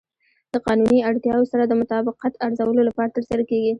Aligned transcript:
د 0.53 0.55
قانوني 0.65 0.99
اړتیاوو 1.09 1.49
سره 1.51 1.63
د 1.67 1.73
مطابقت 1.81 2.33
ارزولو 2.45 2.81
لپاره 2.89 3.13
ترسره 3.15 3.43
کیږي. 3.49 3.69